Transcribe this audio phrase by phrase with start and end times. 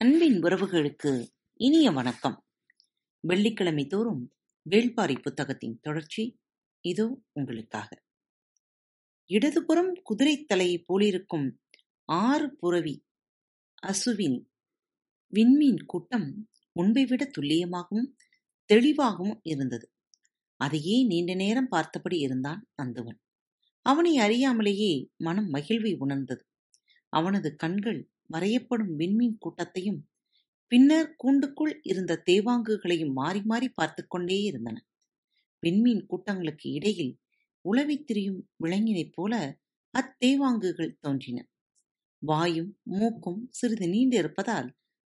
[0.00, 1.26] அன்பின் உறவுகளுக்கு
[1.60, 2.44] இனிய வணக்கம்.
[3.20, 4.34] வெள்ளிக்கிழமை தோறும்
[4.70, 6.38] வேள்பாரி புத்தகத்தின் தொடர்ச்சி
[6.80, 8.04] இதோ உங்களுக்காக.
[9.30, 11.60] இடதுபுறம் குதிரை தலையைப் போலிருக்கும்
[12.04, 13.04] ஆறு புறவி
[13.74, 14.50] அசுவின்
[15.32, 18.14] விண்மீன் கூட்டம் முன்பை விட துல்லியமாகவும்
[18.64, 19.92] தெளிவாகவும் இருந்தது.
[20.60, 23.20] அதையே நீண்ட நேரம் பார்த்தபடி இருந்தான் அந்தவன்
[23.82, 26.46] அவனை அறியாமலேயே மனம் மகிழ்வை உணர்ந்தது.
[27.08, 30.00] அவனது கண்கள் வரையப்படும் விண்மீன் கூட்டத்தையும்
[30.72, 34.76] பின்னர் கூண்டுக்குள் இருந்த தேவாங்குகளையும் மாறி மாறி பார்த்து கொண்டே இருந்தன.
[35.62, 37.14] விண்மீன் கூட்டங்களுக்கு இடையில்
[37.64, 39.34] உளவித் திரியும் விலங்கினைப் போல
[39.94, 41.38] அத்தேவாங்குகள் தோன்றின.
[42.22, 44.68] வாயும் மூக்கும் சிறிது நீண்டிருப்பதால்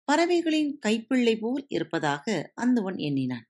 [0.08, 3.46] பறவைகளின் கைப்பிள்ளை போல் இருப்பதாக அந்தவன் எண்ணினான்.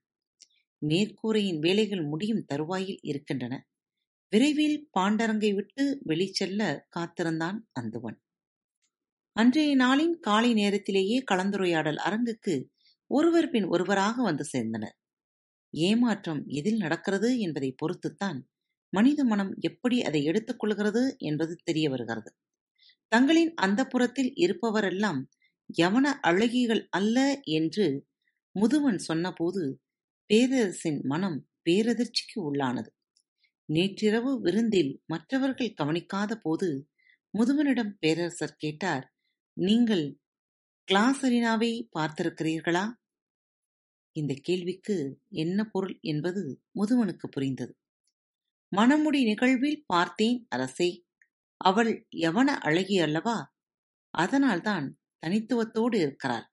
[0.81, 3.55] மேற்கூரையின் வேலைகள் முடியும் தருவாயில் இருக்கின்றன.
[4.33, 8.17] விரைவில் பாண்டரங்கை விட்டு வெளிச்செல்ல காத்திருந்தான் அந்தவன்.
[9.35, 12.53] அன்றைய நாளின் காலை நேரத்திலேயே கலந்துரையாடல் அரங்குக்கு
[13.11, 14.95] ஒருவர் பின் ஒருவராக வந்து சேர்ந்தனர்.
[15.73, 18.39] ஏமாற்றம் எதில் நடக்கிறது என்பதை பொறுத்துத்தான்
[18.93, 22.29] மனித மனம் எப்படி அதை எடுத்துக் கொள்கிறது என்பது தெரிய வருகிறது.
[23.11, 25.19] தங்களின் அந்த புறத்தில் இருப்பவரெல்லாம்
[25.69, 27.17] யவன அழகிகள் அல்ல
[27.51, 27.87] என்று
[28.55, 29.63] முதுவன் சொன்னபோது
[30.29, 32.89] பேரரசின் மனம் பேரதிர்ச்சிக்கு உள்ளானது.
[33.69, 36.69] நேற்றிரவு விருந்தில் மற்றவர்கள் கவனிக்காத போது
[37.33, 39.05] முதுவனிடம் பேரரசர் கேட்டார்
[39.57, 40.19] நீங்கள்
[40.91, 42.93] கிளாசரினாவை பார்த்திருக்கிறீர்களா?
[44.11, 47.77] இந்த கேள்விக்கு என்ன பொருள் என்பது முதுவனுக்கு புரிந்தது.
[48.75, 51.05] மணமுடி நிகழ்வில் பார்த்தேன் அரசே.
[51.57, 53.55] அவள் யவன அழகி அல்லவா?
[54.09, 56.51] அதனால்தான் தனித்துவத்தோடு இருக்கிறாள்.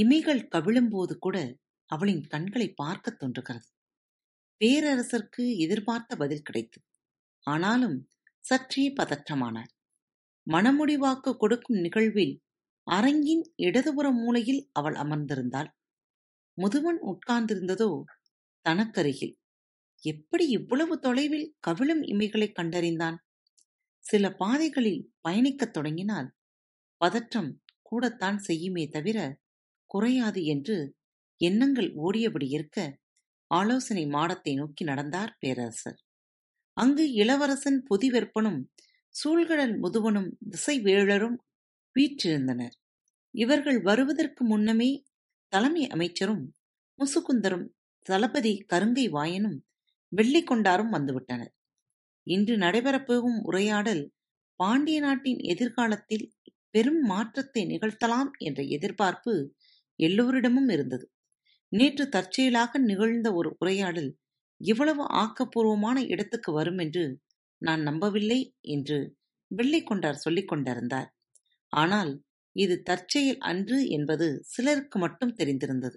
[0.00, 1.56] இமைகள் கவிழும்போது கூட
[1.86, 3.66] அவளின் கண்களை பார்க்கத் தோன்றுகிறது.
[4.64, 6.86] பேரரசருக்கு எதிர்பார்த்த பதில் கிடைத்தது.
[7.40, 8.08] ஆனாலும்
[8.40, 9.76] சற்றே பதற்றமானார்
[10.48, 12.34] மணமுடிவாக்கு கொடுக்கும் நிகழ்வில்
[12.86, 15.70] அரங்கின் இடதுபுற மூலையில் அவள் அமர்ந்திருந்தாள்.
[16.58, 17.90] முதுவன் உட்கார்ந்திருந்ததோ
[18.66, 19.34] தனக்கருகில்.
[20.04, 23.18] எப்படி இவ்வளவு தொலைவில் கவிழும் இமைகளை கண்டறிந்தான்?
[24.04, 26.28] சில பாதைகளில் பயணிக்கத் தொடங்கினால்
[27.00, 27.50] பதற்றம்
[27.82, 29.18] கூடத்தான் செய்யுமே தவிர
[29.90, 30.76] குறையாது என்று
[31.40, 32.78] எண்ணங்கள் ஓடியபடி இருக்க
[33.50, 35.98] ஆலோசனை மாடத்தை நோக்கி நடந்தார் பேரரசர்.
[36.76, 38.60] அங்கு இளவரசன் பொதிவெற்பனும்
[39.18, 41.36] சூழ்கடல் முதுவனும் திசைவேழரும்
[41.96, 42.74] வீற்றிருந்தனர்.
[43.34, 44.90] இவர்கள் வருவதற்கு முன்னமே
[45.52, 46.44] தலைமை அமைச்சரும்
[46.98, 47.66] முசுகுந்தரும்
[48.06, 49.58] தளபதி கருங்கை வாயனும்
[50.12, 51.52] வெள்ளிக்கொண்டாரும் வந்துவிட்டனர்.
[52.26, 54.02] இன்று நடைபெறப்போகும் உரையாடல்
[54.60, 56.26] பாண்டிய நாட்டின் எதிர்காலத்தில்
[56.70, 59.34] பெரும் மாற்றத்தை நிகழ்த்தலாம் என்ற எதிர்பார்ப்பு
[59.98, 61.06] எல்லோரிடமும் இருந்தது.
[61.72, 64.10] நேற்று தற்செயலாக நிகழ்ந்த ஒரு உரையாடல்
[64.60, 67.04] இவ்வளவு ஆக்கப்பூர்வமான இடத்துக்கு வரும் என்று
[67.62, 68.98] நான் நம்பவில்லை என்று
[69.50, 71.08] வெள்ளைக்கொண்டார் சொல்லிக் கொண்டிருந்தார்.
[71.72, 72.12] ஆனால்
[72.56, 75.96] இது தற்செயல் அன்று என்பது சிலருக்கு மட்டும் தெரிந்திருந்தது.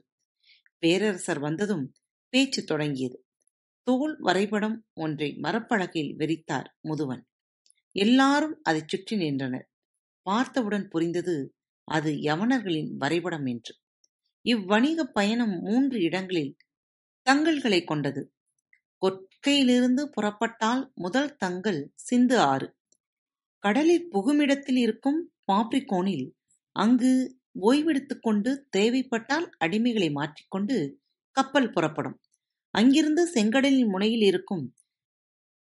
[0.83, 1.85] பேரரசர் வந்ததும்
[2.33, 3.17] பேச்சு தொடங்கியது.
[3.87, 7.23] தோல் வரைபடம் ஒன்றை மரப்பலகையில் வெறித்தார் முதுவன்.
[7.95, 9.67] எல்லாரும் அதைச் சுற்றி நின்றனர்.
[10.25, 11.35] பார்த்தவுடன் புரிந்தது
[11.87, 13.73] அது யவனர்களின் வரைபடம் என்று.
[14.45, 16.53] இவ்வணிக பயணம் மூன்று இடங்களில்
[17.27, 18.21] தங்கல்களை கொண்டது.
[19.43, 22.67] கொற்கையிலிருந்து புறப்பட்டால் முதல் தங்கல் சிந்து ஆறு.
[23.63, 26.25] கடலில் புகுமிடத்தில் இருக்கும் பாப்ரிகோனில்
[26.75, 27.11] அங்கு
[27.61, 30.77] ஓய்வெடுத்துக் கொண்டு தேவைப்பட்டால் அடிமைகளை மாற்றிக்கொண்டு
[31.37, 32.17] கப்பல் புறப்படும்.
[32.73, 34.63] அங்கிருந்து செங்கடலின் முனையில் இருக்கும்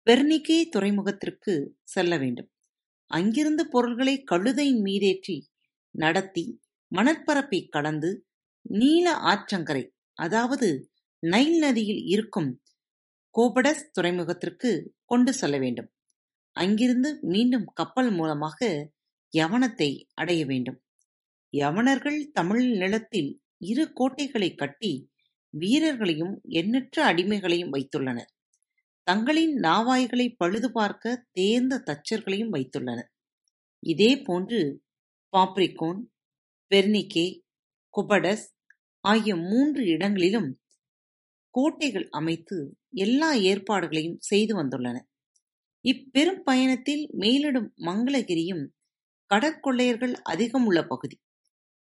[0.07, 1.55] பெர்னிகே துறைமுகத்திற்கு
[1.87, 2.51] செல்ல வேண்டும்.
[3.11, 5.39] அங்கிருந்து பொருள்களை கழுதையின் மீதேற்றி
[5.95, 6.47] நடத்தி
[6.93, 8.11] மணற்பரப்பை கடந்து
[8.75, 9.85] நீல ஆற்றங்கரை
[10.19, 10.71] அதாவது
[11.23, 12.51] நைல் நதியில் இருக்கும்
[13.39, 14.71] கோபடஸ் துறைமுகத்திற்கு
[15.05, 15.91] கொண்டு செல்ல வேண்டும்.
[16.57, 18.91] அங்கிருந்து மீண்டும் கப்பல் மூலமாக
[19.37, 20.83] யவனத்தை அடைய வேண்டும்.
[21.53, 24.93] யவனர்கள் தமிழ் நிலத்தில் இரு கோட்டைகளை கட்டி
[25.55, 28.31] வீரர்களையும் எண்ணற்ற அடிமைகளையும் வைத்துள்ளனர்.
[29.03, 33.11] தங்களின் நாவாய்களை பழுது பார்க்க தேர்ந்த தச்சர்களையும் வைத்துள்ளனர்.
[33.79, 34.83] இதே போன்று
[35.37, 36.01] பாப்ரிகோன்
[36.71, 37.27] பெர்னிகே
[37.95, 38.47] குபடஸ்
[39.05, 40.61] ஆகிய மூன்று இடங்களிலும்
[41.55, 42.57] கோட்டைகள் அமைத்து
[42.93, 44.99] எல்லா ஏற்பாடுகளையும் செய்து வந்துள்ளன.
[45.85, 48.65] இப்பெரும் பயணத்தில் மேலிடும் மங்களகிரியும்
[49.31, 51.21] கடற்கொள்ளையர்கள் அதிகம் உள்ள பகுதி.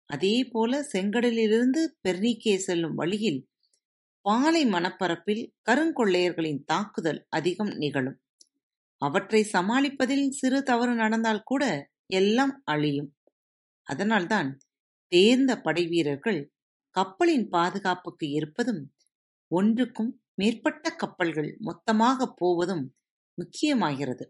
[0.06, 3.48] அதேபோல செங்கடலிலிருந்து பெர்னிக்கே செல்லும் வழியில்
[4.20, 8.18] பாலை மணப்பரப்பில் கருங்கொள்ளையர்களின் தாக்குதல் அதிகம் நிகழும்.
[9.02, 11.64] அவற்றை சமாளிப்பதில் சிறு தவறு நடந்தால் கூட
[12.06, 13.16] எல்லாம் அழியும்.
[13.82, 14.58] அதனால்தான்
[15.08, 16.52] தேர்ந்த படைவீரர்கள்
[16.90, 18.94] கப்பலின் பாதுகாப்புக்கு இருப்பதும்
[19.50, 22.94] ஒன்றுக்கும் மேற்பட்ட கப்பல்கள் மொத்தமாக போவதும்
[23.38, 24.26] முக்கியமாகிறது.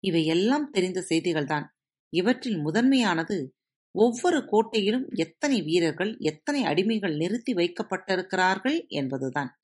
[0.00, 1.66] இவையெல்லாம் தெரிந்த செய்திகள்தான்.
[2.08, 3.54] இவற்றில் முதன்மையானது
[3.90, 9.58] ஒவ்வொரு கோட்டையிலும் எத்தனை வீரர்கள் எத்தனை அடிமைகள் நிறுத்தி வைக்கப்பட்டிருக்கிறார்கள் என்பதுதான்.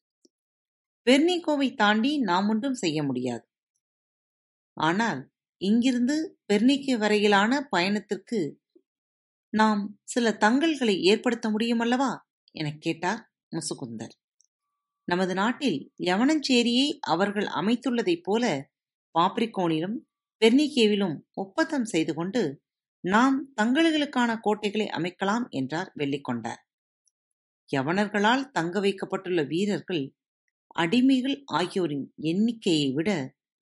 [1.10, 3.48] பெர்னிகோவை தாண்டி நாம் ஒன்றும் செய்ய முடியாது.
[4.72, 8.60] ஆனால் இங்கிருந்து பெர்னிக்கு வரையிலான பயணத்திற்கு
[9.48, 12.18] நாம் சில தங்கல்களை ஏற்படுத்த முடியுமல்லவா?
[12.50, 14.19] எனக் கேட்டார் முசுகுந்தர்.
[15.08, 18.44] நமது நாட்டில் யவனஞ்சேரியை அவர்கள் அமைத்துள்ளதைப் போல
[19.14, 19.96] பாப்ரிகோனிலும்
[20.42, 22.42] பெர்னிகேவிலும் ஒப்பந்தம் செய்து கொண்டு
[23.04, 26.60] நாம் தங்களுக்கான கோட்டைகளை அமைக்கலாம் என்றார் வெள்ளிக்கொண்டார்.
[27.70, 30.02] யவனர்களால் தங்க வைக்கப்பட்டுள்ள வீரர்கள்
[30.76, 33.10] அடிமைகள் ஆகியோரின் எண்ணிக்கையை விட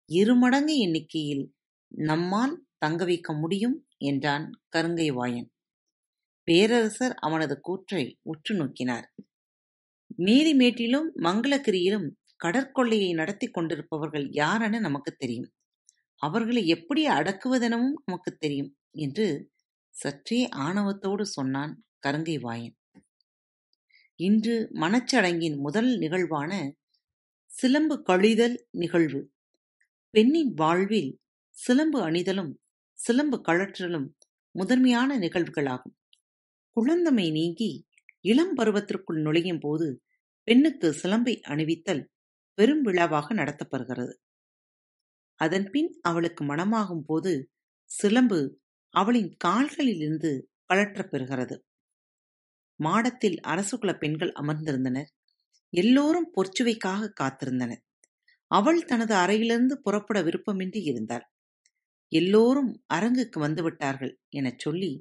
[0.08, 1.44] இருமடங்கு எண்ணிக்கையில்
[1.92, 5.48] நம்மால் தங்க வைக்க முடியும் என்றான் கருங்கை வாயன்
[6.48, 9.06] பேரரசர் அவனது கூற்றை உற்று நோக்கினார்.
[10.18, 15.52] நீதிமேட்டிலும் மங்களகிரியிலும் கடற்கொள்ளையை நடத்தி கொண்டிருப்பவர்கள் யாரென நமக்கு தெரியும்.
[16.16, 19.50] அவர்களை எப்படி அடக்குவதெனவும் நமக்கு தெரியும் என்று
[19.90, 22.76] சற்றே ஆணவத்தோடு சொன்னான் கருங்கை வாயன்.
[24.16, 26.74] இன்று மனச்சடங்கின் முதல் நிகழ்வான
[27.44, 29.32] சிலம்பு கழிதல் நிகழ்வு.
[30.10, 31.20] பெண்ணின் வாழ்வில்
[31.50, 32.52] சிலம்பு அணிதலும்
[32.92, 34.08] சிலம்பு கழற்றலும்
[34.50, 35.96] முதன்மையான நிகழ்வுகளாகும்.
[36.76, 37.84] குழந்தமை நீங்கி
[38.24, 40.02] இளம் பருவத்திற்குள் நுழையும் போது
[40.48, 42.02] பெண்ணுக்கு சிலம்பை அணிவித்தல்
[42.58, 44.14] பெரும் விழாவாக நடத்தப்படுகிறது.
[45.40, 47.32] அதன்பின் அவளுக்கு மனமாகும் போது
[47.90, 48.40] சிலம்பு
[48.94, 50.30] அவளின் கால்களிலிருந்து
[50.68, 51.56] கழற்றப்பெறுகிறது.
[52.80, 55.10] மாடத்தில் அரசுகுல பெண்கள் அமர்ந்திருந்தனர்.
[55.72, 57.82] எல்லோரும் பொற்சுவைக்காக காத்திருந்தனர்.
[58.50, 61.24] அவள் தனது அறையிலிருந்து புறப்பட விருப்பமின்றி இருந்தாள்.
[62.12, 64.92] எல்லோரும் அரங்குக்கு வந்துவிட்டார்கள் எனச் சொல்லி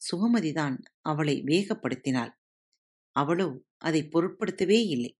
[0.00, 2.32] சுகமதிதான் அவளை வேகப்படுத்தினாள்.
[3.16, 5.18] அவளோ அதை பொருட்படுத்தவே இல்லை.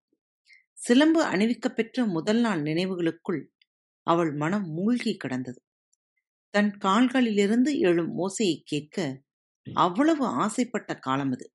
[0.72, 3.46] சிலம்பு அணிவிக்கப் பெற்ற முதல் நாள் நினைவுகளுக்குள்
[4.02, 5.64] அவள் மனம் மூழ்கி கிடந்தது.
[6.50, 9.22] தன் கால்களிலிருந்து எழும் ஓசையைக் கேட்க
[9.72, 11.52] அவ்வளவு ஆசைப்பட்ட காலம் அது.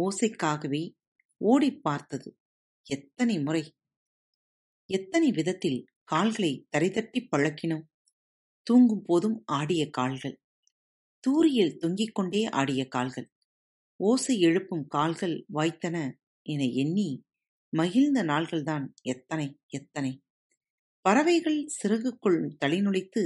[0.00, 0.94] ஓசைக்காகவே
[1.36, 2.38] ஓடிப் பார்த்தது
[2.82, 3.76] எத்தனை முறை.
[4.86, 7.84] எத்தனை விதத்தில் கால்களை தரைதட்டி பழக்கினோம்.
[8.62, 10.40] தூங்கும் போதும் ஆடிய கால்கள்.
[11.20, 13.33] தூரியில் தொங்கிக் கொண்டே ஆடிய கால்கள்.
[14.00, 15.96] ஓசை எழுப்பும் கால்கள் வாய்த்தன
[16.46, 17.08] என எண்ணி
[17.72, 20.12] மகிழ்ந்த நாள்கள்தான் எத்தனை எத்தனை.
[21.00, 23.22] பறவைகள் சிறகுக்குள் தலைநுழைத்து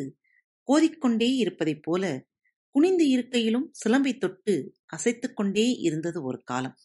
[0.69, 2.05] கோதிக்கொண்டே இருப்பதைப் போல
[2.71, 4.55] குனிந்து இருக்கையிலும் சிலம்பை தொட்டு
[4.87, 6.77] அசைத்துக் கொண்டே இருந்தது ஒரு காலம்.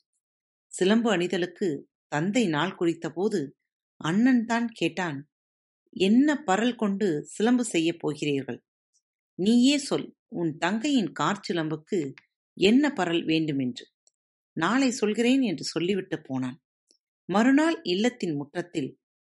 [0.71, 1.67] சிலம்பு அணிதலுக்கு
[2.07, 3.57] தந்தை நாள் குறித்த போது
[3.97, 5.19] அண்ணன் தான் கேட்டான்
[5.89, 8.59] என்ன பரல் கொண்டு சிலம்பு செய்யப் போகிறீர்கள்?
[9.39, 11.99] நீயே சொல் உன் தங்கையின் கார் சிலம்புக்கு
[12.57, 13.85] என்ன பரல் வேண்டுமென்று.
[14.57, 16.57] நாளை சொல்கிறேன் என்று சொல்லிவிட்டு போனான்.
[17.29, 18.89] மறுநாள் இல்லத்தின் முற்றத்தில்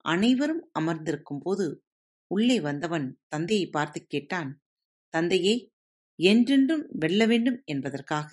[0.05, 1.67] அனைவரும் அமர்ந்திருக்கும் போது
[2.31, 4.51] உள்ளே வந்தவன் தந்தையை பார்த்து கேட்டான்
[5.15, 5.55] தந்தையே
[6.19, 8.31] என்றென்றும் வெல்ல வேண்டும் என்பதற்காக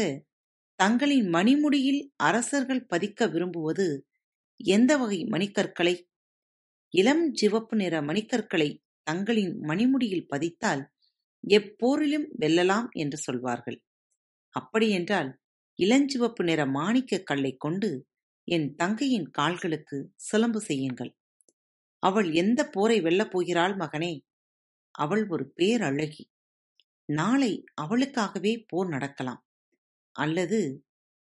[0.79, 3.87] தங்களின் மணிமுடியில் அரசர்கள் பதிக்க விரும்புவது
[4.59, 5.95] எந்த வகை மணிக்கற்களை?
[6.93, 8.69] இளம் சிவப்பு நிற மணிக்கற்களை
[9.07, 10.83] தங்களின் மணிமுடியில் பதித்தால்
[11.43, 13.79] எப்போரிலும் வெல்லலாம் என்று சொல்வார்கள்.
[14.51, 15.39] அப்படியென்றால்
[15.77, 18.07] இளஞ்சிவப்பு நிற மாணிக்கக் கல்லை கொண்டு
[18.43, 21.17] என் தங்கையின் கால்களுக்கு சிலம்பு செய்யுங்கள்.
[21.99, 24.21] அவள் எந்த போரை வெல்லப் போகிறாள் மகனே?
[24.91, 26.23] அவள் ஒரு பேரழகி.
[27.05, 29.45] நாளை அவளுக்காகவே போர் நடக்கலாம்.
[30.11, 30.85] அல்லது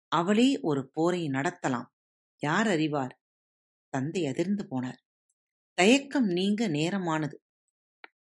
[0.09, 1.87] அவளே ஒரு போரை நடத்தலாம்.
[2.43, 3.21] யார் அறிவார்?
[3.89, 5.01] தந்தை அதிர்ந்து போனார்.
[5.75, 7.35] தயக்கம் நீங்க நேரமானது.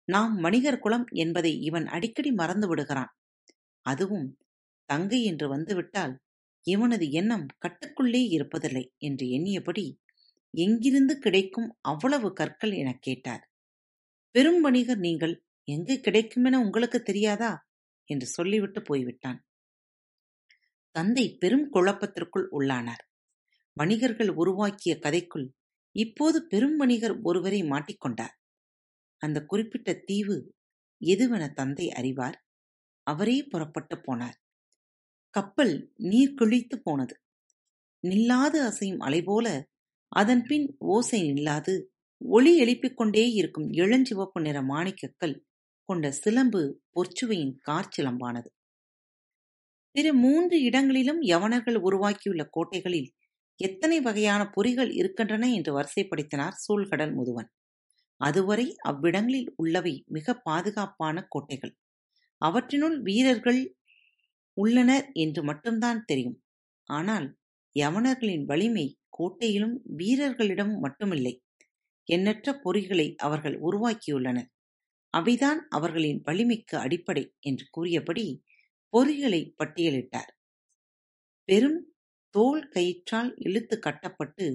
[0.05, 3.17] நாம் மணிகர் குலம் என்பதை இவன் அடிக்கடி மறந்து விடுகிறான்.
[3.85, 4.37] அதுவும்
[4.89, 6.13] தங்கை என்று வந்துவிட்டால்
[6.65, 9.85] இவனது எண்ணம் கட்டுக்குள்ளே இருப்பதில்லை என்று எண்ணியபடி
[10.53, 13.43] எங்கிருந்து கிடைக்கும் அவ்வளவு கற்கள் எனக் கேட்டார்.
[14.35, 15.35] பெரும் வணிகர் நீங்கள்
[15.67, 17.51] எங்கு கிடைக்குமென உங்களுக்கு தெரியாதா
[18.09, 19.39] என்று சொல்லிவிட்டு போய்விட்டான்.
[20.95, 23.03] தந்தை பெரும் குழப்பத்திற்குள் உள்ளானார்.
[23.77, 25.47] வணிகர்கள் உருவாக்கிய கதைக்குள்
[25.95, 28.35] இப்போது பெரும் வணிகர் ஒருவரை மாட்டிக்கொண்டார்
[29.21, 30.37] அந்த குறிப்பிட்ட தீவு
[31.01, 32.37] எதுவென தந்தை அறிவார்?
[33.07, 34.37] அவரே புறப்பட்டு போனார்.
[35.35, 37.15] கப்பல் நீர்கிழித்து போனது.
[38.03, 39.47] நில்லாது அசையும் அலைபோல
[40.11, 41.73] அதன்பின் ஓசை நில்லாது
[42.21, 45.35] ஒளி எழுப்பிக் கொண்டே இருக்கும் இளஞ்சிவப்பு நிற மாணிக்கக்கல்
[45.89, 46.61] கொண்ட சிலம்பு
[46.95, 48.49] பொற்சுவையின் கார்ச்சிலம்பானது
[49.95, 53.09] பிற மூன்று இடங்களிலும் யவனர்கள் உருவாக்கியுள்ள கோட்டைகளில்
[53.59, 57.49] எத்தனை வகையான பொறிகள் இருக்கின்றன என்று வரிசைப்படுத்தினார் சூழ்கடல் முதுவன்.
[58.21, 61.73] அதுவரை அவ்விடங்களில் உள்ளவை மிக பாதுகாப்பான கோட்டைகள்.
[62.41, 63.61] அவற்றினுள் வீரர்கள்
[64.61, 66.37] உள்ளனர் என்று மட்டும்தான் தெரியும்.
[66.89, 67.27] ஆனால்
[67.75, 71.33] யவனர்களின் வலிமை கோட்டையிலும் வீரர்களிடம் மட்டுமில்லை.
[72.07, 74.49] எண்ணற்ற பொறிகளை அவர்கள் உருவாக்கியுள்ளனர்.
[75.13, 78.25] அவைதான் அவர்களின் வலிமைக்கு அடிப்படை என்று கூறியபடி
[78.93, 80.31] பொறிகளை பட்டியலிட்டார்.
[81.49, 81.79] பெரும்
[82.35, 84.45] தோல் கயிற்றால் இழுத்து கட்டப்பட்டு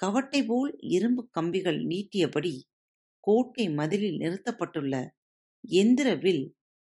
[0.00, 2.54] கவட்டை போல் இரும்பு கம்பிகள் நீட்டியபடி
[3.24, 4.94] கோட்டை மதிலில் நிறுத்தப்பட்டுள்ள
[5.64, 6.44] எந்திர வில்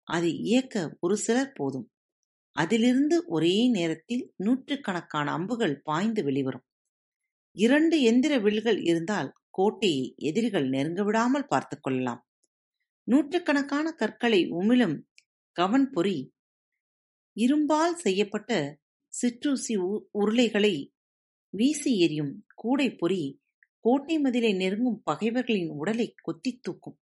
[0.07, 1.87] அதை இயக்க ஒரு சிலர் போதும்.
[2.55, 6.65] அதிலிருந்து ஒரே நேரத்தில் நூற்றுக்கணக்கான அம்புகள் பாய்ந்து வெளிவரும்.
[7.51, 12.27] இரண்டு எந்திர வில்கள் இருந்தால் கோட்டையை எதிரிகள் நெருங்க விடாமல் பார்த்துக் கொள்ளலாம்.
[13.03, 15.01] நூற்றுக்கணக்கான கற்களை உமிழும்
[15.51, 16.33] கவன் பொறி
[17.39, 19.75] இரும்பால் செய்யப்பட்ட சிற்றூசி
[20.19, 20.91] உருளைகளை
[21.49, 23.41] வீசி எறியும் கூடை பொறி
[23.79, 26.99] கோட்டை மதிலை நெருங்கும் பகைவர்களின் உடலை கொத்தித் தூக்கும்.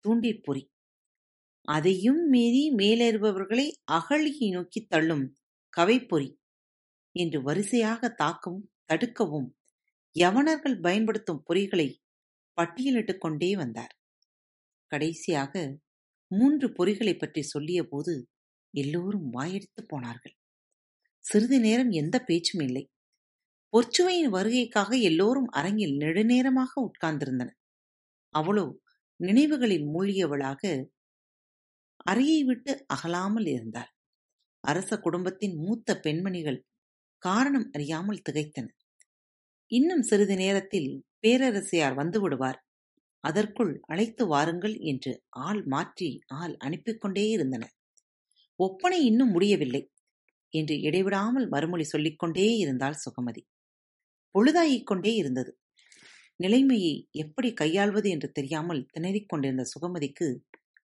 [0.00, 0.70] தூண்டிற் பொறி
[1.66, 5.36] அதையும் மீறி மேலேறுபவர்களை அகழியை நோக்கித் தள்ளும்
[5.76, 6.34] கவைப்பொறி
[7.12, 9.48] என்று வரிசையாக தாக்கவும் தடுக்கவும்
[10.18, 11.94] யவனர்கள் பயன்படுத்தும் பொறிகளை
[12.56, 13.98] பட்டியலிட்டுக் கொண்டே வந்தார்.
[14.86, 15.78] கடைசியாக
[16.26, 18.22] மூன்று பொறிகளைப் பற்றி சொல்லியபோது
[18.70, 20.36] எல்லோரும் வாயெடுத்து போனார்கள்.
[21.18, 22.90] சிறிது நேரம் எந்த பேச்சும் இல்லை.
[23.72, 27.58] பொற்சுவையின் வருகைக்காக எல்லோரும் அரங்கில் நெடுநேரமாக உட்கார்ந்திருந்தனர்.
[28.28, 28.80] அவளோ
[29.16, 30.86] நினைவுகளில் மூழ்கியவளாக
[32.06, 33.90] அறையை விட்டு அகலாமல் இருந்தாள்.
[34.60, 36.66] அரச குடும்பத்தின் மூத்த பெண்மணிகள்
[37.18, 38.66] காரணம் அறியாமல் திகைத்தன
[39.66, 42.64] இன்னும் சிறிது நேரத்தில் பேரரசியார் வந்து விடுவார்.
[43.20, 47.70] அதற்குள் அழைத்து வாருங்கள் என்று ஆள் மாற்றி ஆள் அனுப்பிக் இருந்தன
[48.56, 49.90] ஒப்பனை இன்னும் முடியவில்லை
[50.48, 53.42] என்று இடைவிடாமல் மறுமொழி சொல்லிக்கொண்டே இருந்தாள் சுகமதி.
[54.34, 55.58] பொழுதாயிக் கொண்டே இருந்தது.
[56.36, 60.40] நிலைமையை எப்படி கையாள்வது என்று தெரியாமல் திணறிக் கொண்டிருந்த சுகமதிக்கு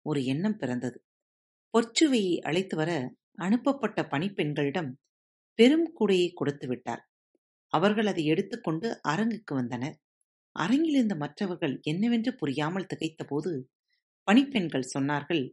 [0.07, 0.99] ஒரு எண்ணம் பிறந்தது.
[1.75, 2.91] பொற்சுவையை அழைத்து வர
[3.39, 4.91] அனுப்பப்பட்ட பணிப்பெண்களிடம்
[5.59, 7.03] பெரும் கூடையை கொடுத்து விட்டார்.
[7.73, 9.97] அவர்கள் அதை எடுத்துக்கொண்டு அரங்குக்கு வந்தனர்.
[10.57, 13.53] அரங்கிலிருந்த மற்றவர்கள் என்னவென்று புரியாமல் திகைத்தபோது
[14.29, 15.45] பணிப்பெண்கள் சொன்னார்கள்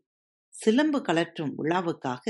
[0.54, 2.26] சிலம்பு கலற்றும் விழாவுக்காக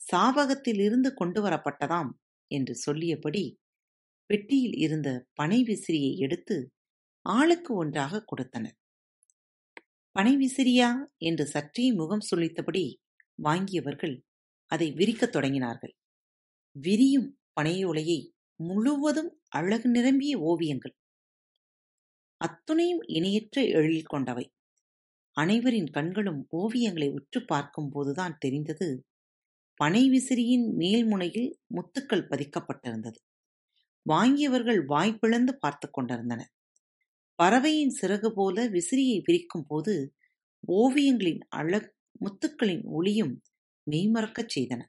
[0.00, 2.10] சாவகத்தில் இருந்து கொண்டு வரப்பட்டதாம்
[2.50, 3.44] என்று சொல்லியபடி
[4.30, 6.56] பெட்டியில் இருந்த பனை விசிறியை எடுத்து
[7.26, 8.76] ஆளுக்கு ஒன்றாக கொடுத்தனர்.
[10.16, 10.90] பனை விசிறியா?
[11.18, 12.84] என்று சற்றே முகம் சுழித்தபடி
[13.42, 14.22] வாங்கியவர்கள்
[14.66, 15.94] அதை விரிக்கத் தொடங்கினார்கள்.
[16.70, 20.94] விரியும் பனையோலையை முழுவதும் அழகு நிரம்பிய ஓவியங்கள்.
[22.40, 24.52] அத்துணையும் இணையற்ற எழில் கொண்டவை.
[25.36, 29.06] அனைவரின் கண்களும் ஓவியங்களை உற்று பார்க்கும் போதுதான் தெரிந்தது
[29.74, 33.20] பனை விசிறியின் மேல் முனையில் முத்துக்கள் பதிக்கப்பட்டிருந்தது.
[34.08, 36.52] வாங்கியவர்கள் வாய்ப்பிழந்து பார்த்து கொண்டிருந்தனர்.
[37.38, 39.94] பறவையின் சிறகு போல விசிறியை விரிக்கும் போது
[40.68, 43.34] ஓவியங்களின் அழக் முத்துக்களின் ஒளியும்
[43.86, 44.82] மெய்மறக்கச் செய்தன.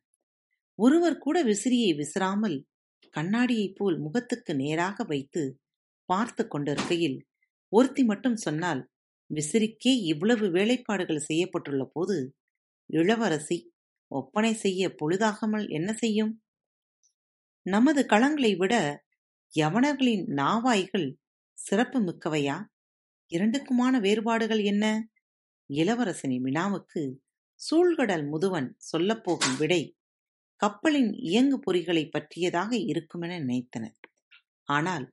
[0.80, 2.58] ஒருவர் கூட விசிறியை விசிறாமல்
[3.14, 5.44] கண்ணாடியைப் போல் முகத்துக்கு நேராக வைத்து
[6.10, 7.18] பார்த்து கொண்டிருக்கையில்
[7.74, 8.82] ஒருத்தி மட்டும் சொன்னால்
[9.30, 12.18] விசிறிக்கே இவ்வளவு வேலைப்பாடுகள் செய்யப்பட்டுள்ள போது
[12.90, 13.58] இளவரசி
[14.12, 16.34] ஒப்பனை செய்ய பொழுதாகாமல் என்ன செய்யும்?
[17.66, 18.74] நமது களங்களை விட
[19.54, 21.08] யவனர்களின் நாவாய்கள்
[21.66, 22.56] சிறப்பு மிக்கவையா
[23.32, 24.86] இரண்டுக்குமான வேறுபாடுகள் என்ன?
[25.70, 27.22] இளவரசனின் வினாவுக்கு
[27.60, 29.98] சூழ்கடல் முதுவன் சொல்லப்போகும் விடை
[30.62, 33.98] கப்பலின் இயங்கு பொறிகளைப் பற்றியதாக இருக்குமென நினைத்தனர்.
[34.64, 35.06] ஆனால்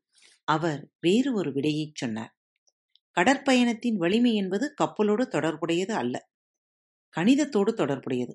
[0.45, 2.33] அவர் வேறு ஒரு விடையைச் சொன்னார்.
[3.17, 6.17] கடற்பயணத்தின் வலிமை என்பது கப்பலோடு தொடர்புடையது அல்ல.
[7.17, 8.35] கணிதத்தோடு தொடர்புடையது.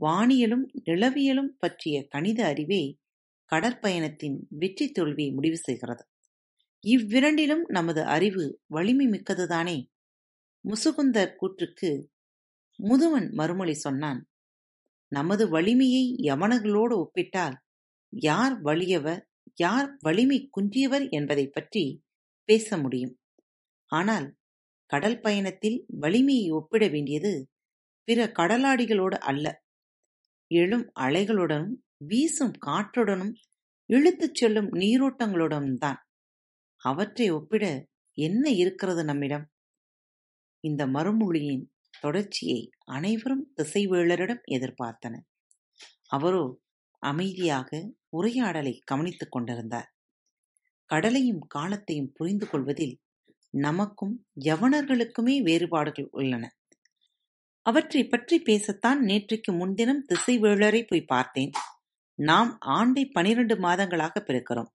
[0.00, 2.98] வானியலும் நிலவியலும் பற்றிய கணித அறிவே
[3.52, 6.04] கடற்பயணத்தின் வெற்றி தோல்வியை முடிவு செய்கிறது.
[6.84, 9.76] இவ்விரண்டிலும் நமது அறிவு வலிமை மிக்கதுதானே?
[10.64, 11.90] முசுகுந்தர் கூற்றுக்கு
[12.78, 14.20] முதுவன் மறுமொழி சொன்னான்
[15.12, 17.56] நமது வலிமையை யமனர்களோடு ஒப்பிட்டால்
[18.12, 19.22] யார் வலியவர்
[19.54, 21.84] யார் வலிமை குன்றியவர் என்பதைப் பற்றி
[22.48, 23.14] பேச முடியும்.
[23.92, 24.26] ஆனால்
[24.90, 27.32] கடல் பயணத்தில் வலிமையை ஒப்பிட வேண்டியது
[28.08, 29.46] பிற கடலாடிகளோடு அல்ல.
[30.50, 31.74] எழும் அலைகளுடனும்
[32.06, 33.34] வீசும் காற்றுடனும்
[33.90, 36.00] இழுத்துச் செல்லும் நீரோட்டங்களுடனும் தான்.
[36.82, 37.64] அவற்றை ஒப்பிட
[38.18, 39.46] என்ன இருக்கிறது நம்மிடம்?
[40.64, 41.64] இந்த மறுமொழியின்
[42.00, 45.26] தொடர்ச்சியை அனைவரும் திசைவேளரிடம் எதிர்பார்த்தனர்
[46.08, 46.44] அவரோ
[47.02, 47.70] அமைதியாக
[48.08, 49.88] உரையாடலை கவனித்துக் கொண்டிருந்தார்.
[50.90, 52.94] கடலையும் காலத்தையும் புரிந்து கொள்வதில்
[53.54, 56.44] நமக்கும் யவனர்களுக்குமே வேறுபாடுகள் உள்ளன.
[57.66, 61.52] அவற்றை பற்றி பேசத்தான் நேற்றைக்கு முன்தினம் திசைவேளரை போய் பார்த்தேன்.
[62.18, 64.70] நாம் ஆண்டை பனிரெண்டு மாதங்களாக பிறக்கிறோம்.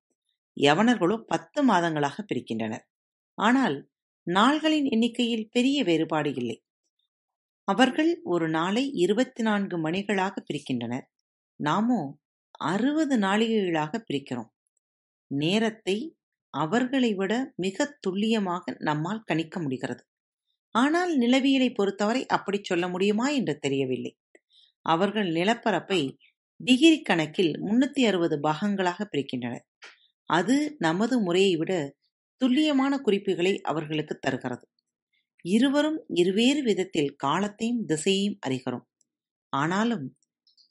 [0.57, 2.85] யவனர்களோ பத்து மாதங்களாக பிரிக்கின்றனர்.
[3.37, 3.77] ஆனால்
[4.27, 6.57] நாள்களின் எண்ணிக்கையில் பெரிய வேறுபாடு இல்லை.
[7.67, 11.05] அவர்கள் ஒரு நாளை இருபத்தி நான்கு மணிகளாக பிரிக்கின்றனர்.
[11.59, 12.01] நாமோ
[12.65, 14.51] அறுபது நாளிகைகளாக பிரிக்கிறோம்.
[15.31, 15.97] நேரத்தை
[16.53, 20.01] அவர்களை விட மிக துல்லியமாக நம்மால் கணிக்க முடிகிறது.
[20.75, 24.13] ஆனால் நிலவியலை பொறுத்தவரை அப்படி சொல்ல முடியுமா என்று தெரியவில்லை.
[24.85, 26.01] அவர்கள் நிலப்பரப்பை
[26.59, 29.65] டிகிரி கணக்கில் முன்னூத்தி அறுபது பாகங்களாக பிரிக்கின்றனர்.
[30.27, 31.95] அது நமது முறையை விட
[32.37, 34.69] துல்லியமான குறிப்புகளை அவர்களுக்கு தருகிறது.
[35.41, 38.85] இருவரும் இருவேறு விதத்தில் காலத்தையும் திசையையும் அறிகிறோம்.
[39.49, 40.17] ஆனாலும்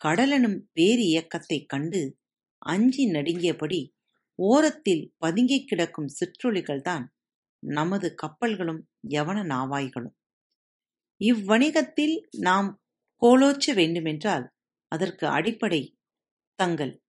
[0.04, 2.18] கடலெனும் பேர் இயக்கத்தைக் கண்டு
[2.58, 3.94] அஞ்சி நடுங்கியபடி
[4.34, 7.04] ஓரத்தில் பதுங்கிக் கிடக்கும் சிற்றுளிகள்தான்
[7.58, 10.16] நமது கப்பல்களும் யவன நாவாய்களும்.
[11.25, 12.82] இவ்வணிகத்தில் நாம்
[13.22, 14.52] கோலோச்ச வேண்டுமென்றால்
[14.88, 15.96] அதற்கு அடிப்படை
[16.54, 17.02] தங்கள்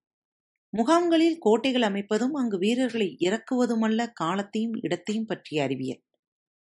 [0.74, 6.04] முகாம்களில் கோட்டைகள் அமைப்பதும் அங்கு வீரர்களை இறக்குவதுமல்ல காலத்தையும் இடத்தையும் பற்றிய அறிவியல்.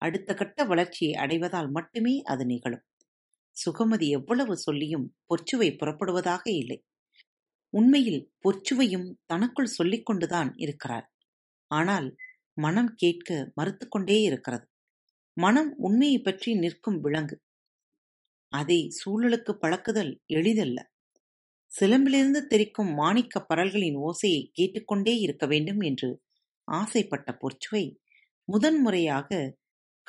[0.02, 2.86] அடுத்த கட்ட வளர்ச்சியை அடைவதால் மட்டுமே அது நிகழும்.
[3.58, 6.86] சுகமதி எவ்வளவு சொல்லியும் பொற்சுவை புறப்படுவதாக இல்லை.
[7.74, 11.08] உண்மையில் பொற்சுவையும் தனக்குள் சொல்லிக் கொண்டுதான் இருக்கிறார்
[11.68, 12.16] ஆனால்
[12.54, 14.66] மனம் கேட்க மறுத்துக்கொண்டே இருக்கிறது.
[15.38, 17.36] மனம் உண்மையை பற்றி நிற்கும் விலங்கு.
[18.52, 20.80] அதை சூழலுக்கு பழக்குதல் எளிதல்ல.
[21.72, 26.24] சிலம்பிலிருந்து தெரிக்கும் மாணிக்கப் பரல்களின் ஓசையை கேட்டுக்கொண்டே இருக்க வேண்டும் என்று
[26.68, 27.98] ஆசைப்பட்ட பொற்சுவை
[28.44, 29.58] முதன்முறையாக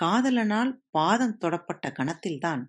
[0.03, 2.63] காதலனால் பாதம் தொடப்பட்ட கணத்தில்தான்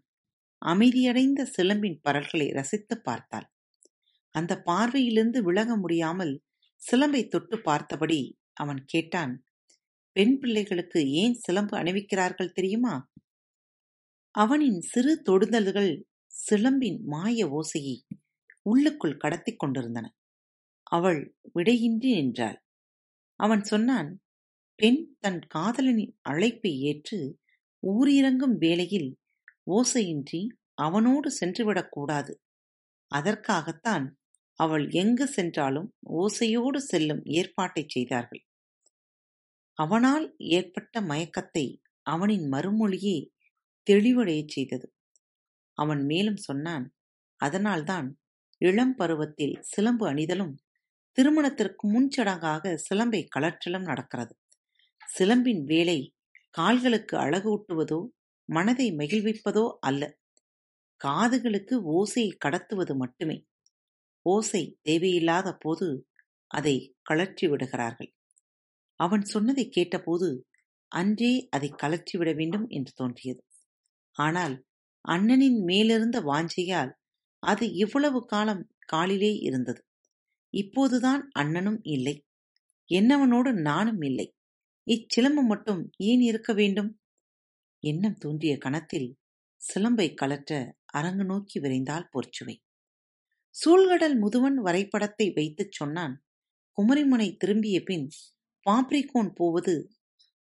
[0.65, 3.47] அமைதியடைந்த சிலம்பின் பரல்களை ரசித்துப் பார்த்தாள்.
[4.35, 6.43] அந்த பார்வையிலிருந்து விலக முடியாமல்
[6.81, 9.43] சிலம்பை தொட்டு பார்த்தபடி அவன் கேட்டான்
[10.15, 13.11] பெண் பிள்ளைகளுக்கு ஏன் சிலம்பு அணிவிக்கிறார்கள் தெரியுமா?
[14.35, 16.03] அவனின் சிறு தொடுதல்கள்
[16.49, 17.97] சிலம்பின் மாய ஓசையை
[18.65, 20.13] உள்ளுக்குள் கடத்திக் கொண்டிருந்தன.
[20.83, 22.59] அவள் விடையின்றி நின்றாள்.
[23.39, 24.21] அவன் சொன்னான்
[24.75, 27.19] பெண் தன் காதலனின் அழைப்பை ஏற்று
[27.83, 29.09] ஊரிறங்கும் வேளையில்
[29.71, 30.41] ஓசையின்றி
[30.73, 32.33] அவனோடு சென்றுவிடக்கூடாது
[33.07, 34.05] அதற்காகத்தான்
[34.59, 38.43] அவள் எங்கு சென்றாலும் ஓசையோடு செல்லும் ஏற்பாட்டைச் செய்தார்கள்.
[39.77, 41.65] அவனால் ஏற்பட்ட மயக்கத்தை
[42.01, 43.17] அவனின் மறுமொழியே
[43.87, 44.87] தெளிவடையச் செய்தது.
[45.77, 46.85] அவன் மேலும் சொன்னான்
[47.39, 48.09] அதனால்தான்
[48.61, 50.53] இளம் பருவத்தில் சிலம்பு அணிதலும்
[51.17, 54.33] திருமணத்திற்கு முன்சடங்காக சிலம்பை கலற்றலும் நடக்கிறது.
[55.07, 55.99] சிலம்பின் வேலை
[56.55, 57.99] கால்களுக்கு அழகு ஊட்டுவதோ
[58.49, 60.03] மனதை மகிழ்விப்பதோ அல்ல.
[61.01, 63.37] காதுகளுக்கு ஓசையை கடத்துவது மட்டுமே.
[64.25, 65.87] ஓசை தேவையில்லாத போது
[66.51, 68.11] அதை கழற்றி விடுகிறார்கள்.
[68.99, 70.29] அவன் சொன்னதை கேட்டபோது
[70.91, 73.41] அன்றே அதை கலற்றிவிட வேண்டும் என்று தோன்றியது.
[74.15, 74.55] ஆனால்
[75.05, 76.91] அண்ணனின் மேலிருந்த வாஞ்சையால்
[77.43, 79.81] அது இவ்வளவு காலம் காலிலே இருந்தது.
[80.53, 82.15] இப்போதுதான் அண்ணனும் இல்லை.
[82.89, 84.27] என்னவனோடு நானும் இல்லை.
[84.87, 86.91] இச்சிலம்பு மட்டும் ஏன் இருக்க வேண்டும்?
[87.83, 89.09] எண்ணம் தோன்றிய கணத்தில்
[89.61, 90.51] சிலம்பை கலற்ற
[90.93, 92.55] அரங்கு நோக்கி விரைந்தாள் பொற்சுவை
[93.55, 96.13] சூழ்கடல் முதுவன் வரைபடத்தை வைத்துச் சொன்னான்.
[96.77, 98.07] குமரிமுனை திரும்பிய பின்
[98.65, 99.75] பாப்ரிகோன் போவது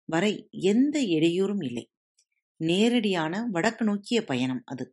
[0.10, 0.34] வரை
[0.65, 1.86] எந்த இடையூறும் இல்லை.
[2.60, 4.86] நேரடியான வடக்கு நோக்கிய பயணம் அது.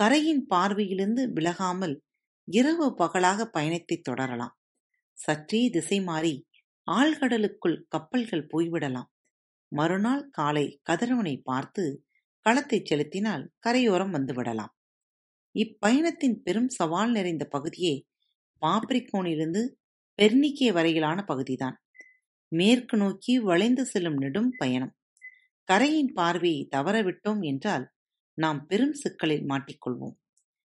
[0.00, 1.94] கரையின் பார்வையிலிருந்து விலகாமல்
[2.48, 4.54] இரவு பகலாக பயணத்தை தொடரலாம்.
[5.18, 6.34] சற்றே திசை மாறி
[6.86, 9.08] ஆழ்கடலுக்குள் கப்பல்கள் போய்விடலாம்.
[9.72, 11.84] மறுநாள் காலை கதிரவனை பார்த்து
[12.46, 14.72] களத்தைச் செலுத்தினால் கரையோரம் வந்துவிடலாம்.
[15.54, 17.94] இப்பயணத்தின் பெரும் சவால் நிறைந்த பகுதியே
[18.62, 19.62] பாப்ரிகோனிலிருந்து
[20.18, 21.76] பெர்னிக்கே வரையிலான பகுதிதான்.
[22.52, 24.94] மேற்கு நோக்கி வளைந்து செல்லும் நெடும் பயணம்.
[25.68, 27.86] கரையின் பார்வையை தவறவிட்டோம் என்றால்
[28.38, 30.16] நாம் பெரும் சிக்கலில் மாட்டிக்கொள்வோம்.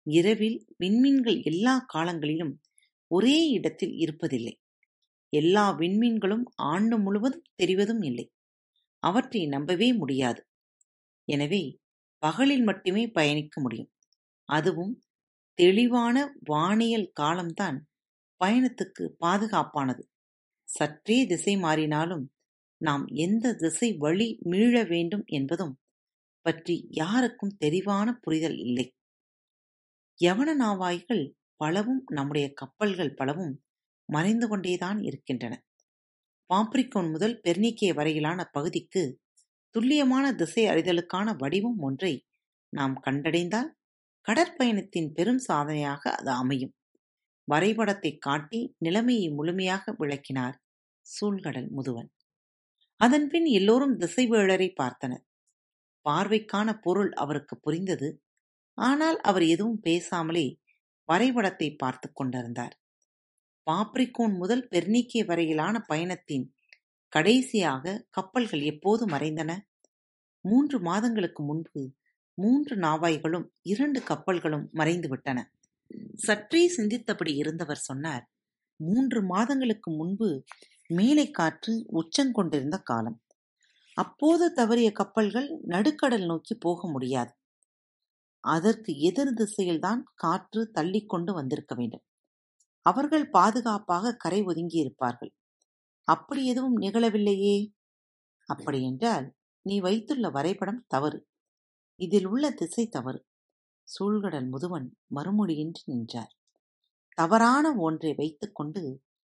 [0.07, 2.53] இரவில் விண்மீன்கள் எல்லா காலங்களிலும்
[3.07, 4.55] ஒரே இடத்தில் இருப்பதில்லை.
[5.29, 8.25] எல்லா விண்மீன்களும் ஆண்டு முழுவதும் தெரிவதும் இல்லை.
[9.03, 10.41] அவற்றை நம்பவே முடியாது.
[11.27, 11.79] எனவே
[12.23, 13.91] பகலில் மட்டுமே பயணிக்க முடியும்.
[14.49, 14.93] அதுவும்
[15.59, 17.77] தெளிவான வானியல் காலம்தான்
[18.41, 20.03] பயணத்துக்கு பாதுகாப்பானது.
[20.67, 22.25] சற்றே திசை மாறினாலும்
[22.81, 25.73] நாம் எந்த திசை வழி மீள வேண்டும் என்பதும்
[26.49, 28.87] பற்றி யாருக்கும் தெளிவான புரிதல் இல்லை.
[30.19, 31.23] யவன நாவாய்கள்
[31.55, 33.53] பலவும் நம்முடைய கப்பல்கள் பலவும்
[34.09, 35.53] மறைந்து கொண்டேதான் இருக்கின்றன.
[36.49, 39.03] பாப்ரிகோன் முதல் பெர்னிக்கே வரையிலான பகுதிக்கு
[39.75, 42.13] துல்லியமான திசை அறிதலுக்கான வடிவம் ஒன்றை
[42.73, 43.69] நாம் கண்டடைந்தால்
[44.27, 46.73] கடற்பயணத்தின் பெரும் சாதனையாக அது அமையும்.
[47.47, 50.57] வரைபடத்தை காட்டி நிலைமையை முழுமையாக விளக்கினார்
[51.05, 52.09] சூழ்கடல் முதுவன்.
[53.01, 55.23] அதன்பின் எல்லோரும் திசைவேழரை பார்த்தனர்.
[56.09, 58.09] பார்வைக்கான பொருள் அவருக்கு புரிந்தது.
[58.77, 60.47] ஆனால் அவர் எதுவும் பேசாமலே
[61.09, 62.75] வரைபடத்தை பார்த்து கொண்டிருந்தார்.
[63.67, 66.45] பாப்ரிகோன் முதல் பெர்னிக்கே வரையிலான பயணத்தின்
[67.13, 69.51] கடைசியாக கப்பல்கள் எப்போது மறைந்தன?
[70.45, 71.81] மூன்று மாதங்களுக்கு முன்பு
[72.37, 75.39] மூன்று நாவாய்களும் இரண்டு கப்பல்களும் மறைந்துவிட்டன.
[76.15, 78.25] சற்றே சிந்தித்தபடி இருந்தவர் சொன்னார்
[78.79, 80.29] மூன்று மாதங்களுக்கு முன்பு
[80.89, 83.17] மேலை காற்று உச்சங்கொண்டிருந்த காலம்.
[83.99, 87.33] அப்போது தவறிய கப்பல்கள் நடுக்கடல் நோக்கி போக முடியாது.
[88.43, 92.03] அதற்கு எதிர் திசையில்தான் காற்று தள்ளிக் கொண்டு வந்திருக்க வேண்டும்.
[92.85, 95.33] அவர்கள் பாதுகாப்பாக கரை ஒதுங்கி இருப்பார்கள்
[96.07, 97.57] அப்படி எதுவும் நிகழவில்லையே.
[98.49, 99.27] அப்படியென்றால்
[99.61, 101.19] நீ வைத்துள்ள வரைபடம் தவறு.
[101.99, 103.21] இதில் உள்ள திசை தவறு.
[103.87, 106.33] சூழ்கடல் முதுவன் மறுமொழியின்றி நின்றார்.
[107.17, 108.83] தவறான ஒன்றை வைத்துக்கொண்டு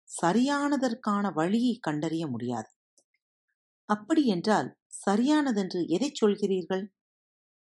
[0.09, 2.72] சரியானதற்கான வழியை கண்டறிய முடியாது.
[3.89, 6.87] அப்படியென்றால் சரியானதென்று எதைச் சொல்கிறீர்கள்?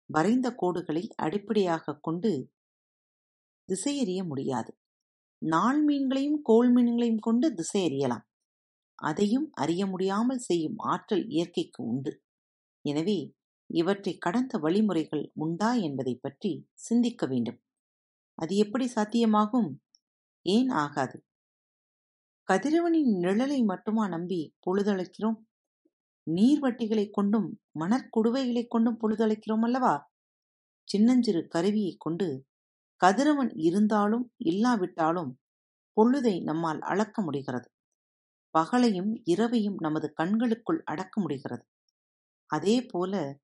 [0.06, 2.52] வரைந்த கோடுகளை அடிப்படையாகக் கொண்டு
[3.70, 4.78] திசையறிய முடியாது.
[5.38, 8.26] நாள் மீன்களையும் கோள் மீன்களையும் கொண்டு திசையறியலாம்.
[8.96, 12.24] அதையும் அறிய முடியாமல் செய்யும் ஆற்றல் இயற்கைக்கு உண்டு.
[12.82, 13.34] எனவே
[13.74, 17.62] இவற்றை கடந்த வழிமுறைகள் உண்டா என்பதைப் பற்றி சிந்திக்க வேண்டும்.
[18.36, 19.76] அது எப்படி சாத்தியமாகும்?
[20.42, 21.26] ஏன் ஆகாது?
[22.48, 25.51] கதிரவனின் நிழலை மட்டுமா நம்பி பொழுதழைக்கிறோம்?
[26.30, 30.10] நீர்வட்டிகளைக் கொண்டும் மணற்குடுவைகளைக் கொண்டும் பொழுதழைக்கிறோம் அல்லவா?
[30.84, 32.46] சின்னஞ்சிறு கருவியைக் கொண்டு
[32.96, 35.40] கதிரவன் இருந்தாலும் இல்லாவிட்டாலும்
[35.96, 37.72] பொழுதை நம்மால் அளக்க முடிகிறது.
[38.58, 41.66] பகலையும் இரவையும் நமது கண்களுக்குள் அடக்க முடிகிறது.
[42.46, 43.40] அதே போல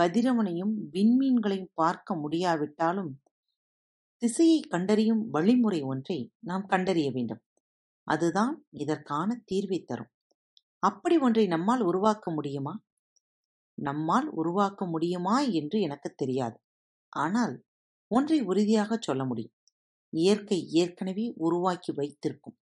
[0.00, 3.22] கதிரவனையும் விண்மீன்களையும் பார்க்க முடியாவிட்டாலும்
[4.16, 7.42] திசையை கண்டறியும் வழிமுறை ஒன்றை நாம் கண்டறிய வேண்டும்.
[8.02, 10.10] அதுதான் இதற்கான தீர்வை தரும்.
[10.82, 12.82] அப்படி ஒன்றை நம்மால் உருவாக்க முடியுமா?
[13.74, 16.58] நம்மால் உருவாக்க முடியுமா என்று எனக்கு தெரியாது.
[17.08, 17.64] ஆனால்
[18.06, 19.54] ஒன்றை உறுதியாக சொல்ல முடியும்.
[20.12, 22.58] இயற்கை ஏற்கனவே உருவாக்கி வைத்திருக்கும்.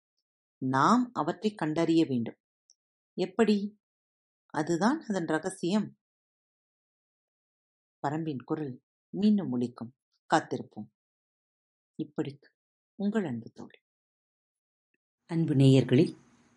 [0.63, 2.39] நாம் அவற்றை கண்டறிய வேண்டும்.
[3.19, 3.57] எப்படி?
[4.55, 5.97] அதுதான் அதன் ரகசியம்.
[8.03, 8.83] பரம்பின் குரல்
[9.17, 9.95] மீண்டும் முடிக்கும்
[10.35, 10.89] காத்திருப்போம்.
[11.99, 12.49] இப்படிக்கு
[12.95, 13.79] உங்கள் அன்பு தோழி.
[15.31, 16.15] அன்பு நேயர்களில்